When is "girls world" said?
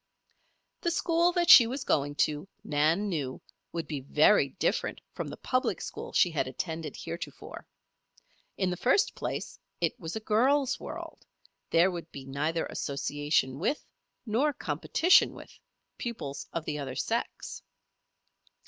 10.19-11.23